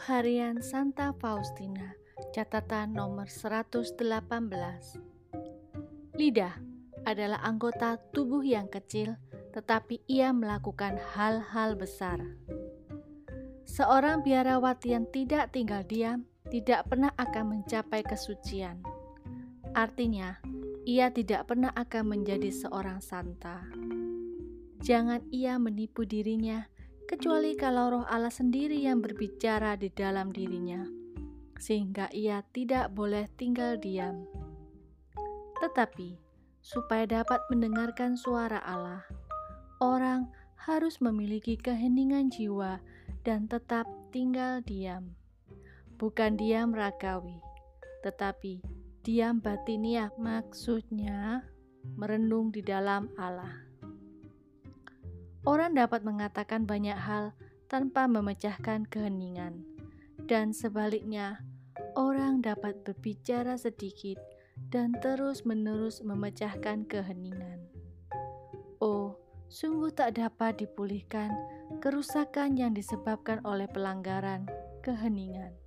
[0.00, 1.92] Harian Santa Faustina,
[2.32, 3.92] catatan nomor 118.
[6.16, 6.54] Lidah
[7.04, 9.20] adalah anggota tubuh yang kecil,
[9.52, 12.24] tetapi ia melakukan hal-hal besar.
[13.68, 18.80] Seorang biarawati yang tidak tinggal diam tidak pernah akan mencapai kesucian.
[19.76, 20.40] Artinya,
[20.88, 23.64] ia tidak pernah akan menjadi seorang santa.
[24.82, 26.66] Jangan ia menipu dirinya
[27.12, 30.80] kecuali kalau roh Allah sendiri yang berbicara di dalam dirinya,
[31.60, 34.24] sehingga ia tidak boleh tinggal diam.
[35.60, 36.16] Tetapi,
[36.64, 39.04] supaya dapat mendengarkan suara Allah,
[39.84, 42.80] orang harus memiliki keheningan jiwa
[43.28, 45.12] dan tetap tinggal diam.
[46.00, 47.36] Bukan diam ragawi,
[48.00, 48.64] tetapi
[49.04, 51.44] diam batiniah maksudnya
[51.92, 53.71] merenung di dalam Allah.
[55.42, 57.34] Orang dapat mengatakan banyak hal
[57.66, 59.66] tanpa memecahkan keheningan,
[60.30, 61.42] dan sebaliknya,
[61.98, 64.22] orang dapat berbicara sedikit
[64.70, 67.58] dan terus-menerus memecahkan keheningan.
[68.78, 69.18] Oh,
[69.50, 71.34] sungguh tak dapat dipulihkan
[71.82, 74.46] kerusakan yang disebabkan oleh pelanggaran
[74.86, 75.58] keheningan.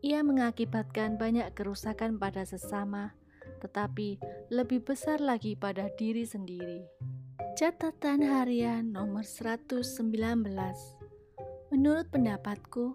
[0.00, 3.12] Ia mengakibatkan banyak kerusakan pada sesama,
[3.60, 4.16] tetapi
[4.48, 6.88] lebih besar lagi pada diri sendiri.
[7.58, 9.82] Catatan harian nomor 119
[11.74, 12.94] Menurut pendapatku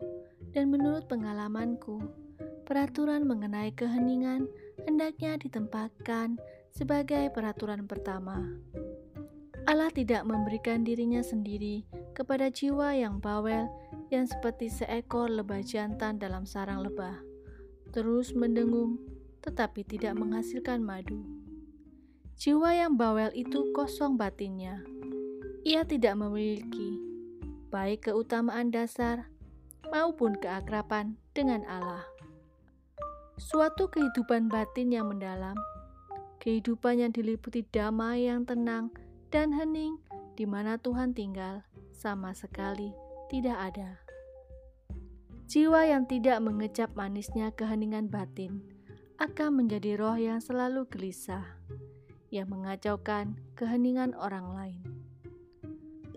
[0.55, 1.99] dan menurut pengalamanku,
[2.63, 4.47] peraturan mengenai keheningan
[4.87, 6.39] hendaknya ditempatkan
[6.71, 8.55] sebagai peraturan pertama.
[9.67, 11.83] Allah tidak memberikan dirinya sendiri
[12.15, 13.67] kepada jiwa yang bawel
[14.07, 17.19] yang seperti seekor lebah jantan dalam sarang lebah,
[17.91, 19.01] terus mendengung
[19.43, 21.34] tetapi tidak menghasilkan madu.
[22.35, 24.83] Jiwa yang bawel itu kosong batinnya.
[25.63, 26.99] Ia tidak memiliki
[27.71, 29.31] baik keutamaan dasar
[29.87, 32.03] maupun keakraban dengan Allah.
[33.39, 35.55] Suatu kehidupan batin yang mendalam,
[36.43, 38.91] kehidupan yang diliputi damai yang tenang
[39.31, 39.95] dan hening
[40.35, 41.63] di mana Tuhan tinggal,
[41.95, 42.91] sama sekali
[43.31, 44.03] tidak ada.
[45.47, 48.59] Jiwa yang tidak mengecap manisnya keheningan batin
[49.23, 51.47] akan menjadi roh yang selalu gelisah
[52.35, 54.83] yang mengacaukan keheningan orang lain.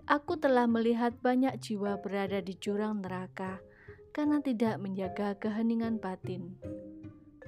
[0.09, 3.63] Aku telah melihat banyak jiwa berada di jurang neraka
[4.11, 6.59] karena tidak menjaga keheningan batin.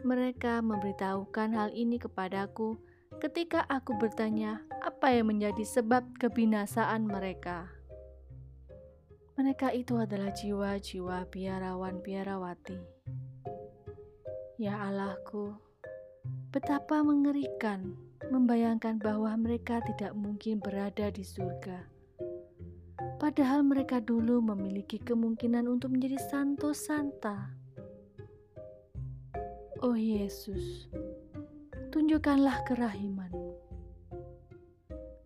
[0.08, 2.80] Mereka memberitahukan hal ini kepadaku
[3.20, 7.70] ketika aku bertanya apa yang menjadi sebab kebinasaan mereka.
[9.42, 12.78] Mereka itu adalah jiwa-jiwa biarawan-biarawati.
[14.62, 15.58] Ya Allahku,
[16.54, 17.98] betapa mengerikan
[18.32, 21.84] membayangkan bahwa mereka tidak mungkin berada di surga.
[23.20, 27.54] Padahal mereka dulu memiliki kemungkinan untuk menjadi santo santa.
[29.84, 30.88] Oh Yesus,
[31.92, 33.52] tunjukkanlah kerahimanmu.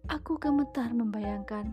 [0.10, 1.72] Aku gemetar membayangkan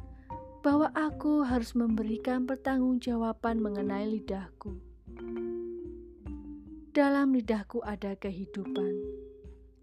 [0.63, 4.79] bahwa aku harus memberikan pertanggungjawaban mengenai lidahku.
[6.95, 8.95] Dalam lidahku ada kehidupan,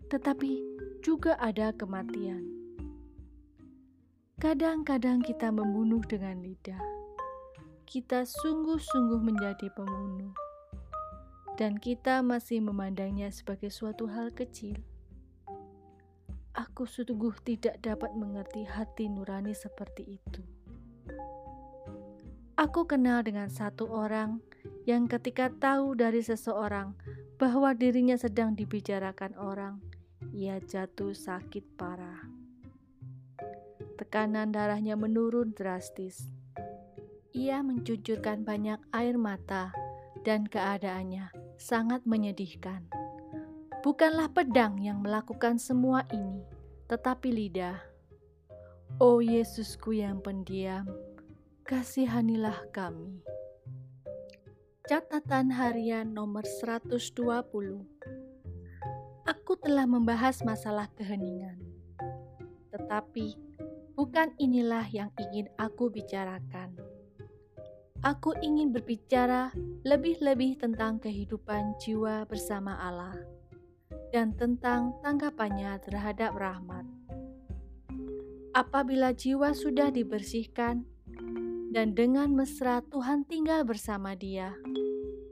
[0.07, 0.63] tetapi
[0.99, 2.43] juga ada kematian.
[4.39, 6.79] Kadang-kadang kita membunuh dengan lidah.
[7.87, 10.31] Kita sungguh-sungguh menjadi pembunuh,
[11.59, 14.79] dan kita masih memandangnya sebagai suatu hal kecil.
[16.55, 20.43] Aku sungguh tidak dapat mengerti hati nurani seperti itu.
[22.59, 24.43] Aku kenal dengan satu orang
[24.83, 26.91] yang ketika tahu dari seseorang
[27.39, 29.79] bahwa dirinya sedang dibicarakan orang,
[30.33, 32.21] ia jatuh sakit parah.
[33.97, 36.29] Tekanan darahnya menurun drastis.
[37.35, 39.75] Ia mencucurkan banyak air mata
[40.23, 41.29] dan keadaannya
[41.59, 42.87] sangat menyedihkan.
[43.79, 46.43] Bukanlah pedang yang melakukan semua ini,
[46.87, 47.79] tetapi lidah.
[48.99, 50.87] Oh Yesusku yang pendiam,
[51.63, 53.23] kasihanilah kami.
[54.89, 57.98] Catatan harian nomor 120
[59.49, 61.57] aku telah membahas masalah keheningan.
[62.69, 63.33] Tetapi
[63.97, 66.77] bukan inilah yang ingin aku bicarakan.
[68.05, 69.49] Aku ingin berbicara
[69.81, 73.17] lebih-lebih tentang kehidupan jiwa bersama Allah
[74.13, 76.85] dan tentang tanggapannya terhadap rahmat.
[78.53, 80.85] Apabila jiwa sudah dibersihkan
[81.73, 84.53] dan dengan mesra Tuhan tinggal bersama dia,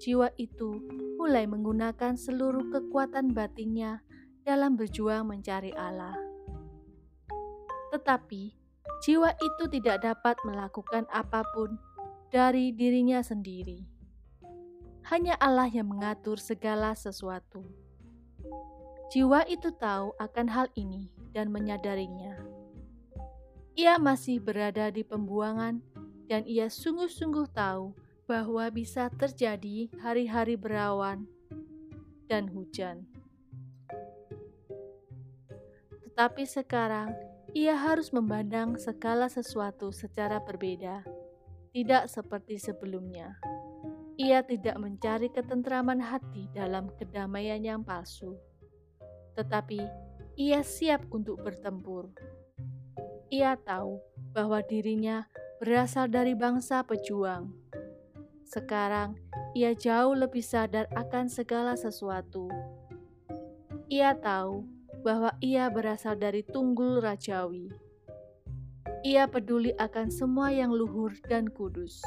[0.01, 0.81] jiwa itu
[1.21, 4.06] mulai menggunakan seluruh kekuatan batinnya
[4.47, 6.15] dalam berjuang mencari Allah.
[7.91, 8.55] Tetapi
[9.03, 11.75] jiwa itu tidak dapat melakukan apa pun
[12.31, 13.83] dari dirinya sendiri.
[15.07, 17.63] hanya Allah yang mengatur segala sesuatu.
[19.07, 22.35] Jiwa itu tahu akan hal ini dan menyadarinya.
[23.79, 25.79] Ia masih berada di pembuangan,
[26.27, 27.95] dan ia sungguh-sungguh tahu
[28.27, 31.23] bahwa bisa terjadi hari-hari berawan
[32.27, 33.07] dan hujan.
[36.17, 37.13] Tetapi sekarang
[37.53, 41.05] ia harus memandang segala sesuatu secara berbeda,
[41.77, 43.37] tidak seperti sebelumnya.
[44.17, 48.33] Ia tidak mencari ketentraman hati dalam kedamaian yang palsu,
[49.37, 49.77] tetapi
[50.33, 52.09] ia siap untuk bertempur.
[53.29, 54.01] Ia tahu
[54.33, 55.29] bahwa dirinya
[55.61, 57.53] berasal dari bangsa pejuang.
[58.41, 59.21] Sekarang
[59.53, 62.49] ia jauh lebih sadar akan segala sesuatu.
[63.85, 67.69] Ia tahu bahwa ia berasal dari tunggul rajawi.
[69.05, 72.01] Ia peduli akan semua yang luhur dan kudus.